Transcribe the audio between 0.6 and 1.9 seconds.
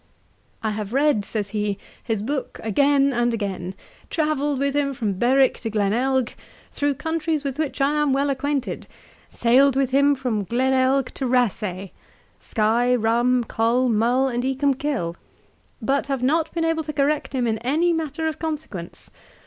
'I have read (says he,)